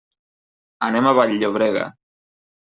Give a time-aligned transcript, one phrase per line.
[0.87, 1.87] Anem a Vall-llobrega.